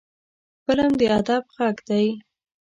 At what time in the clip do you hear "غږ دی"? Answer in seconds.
1.57-2.05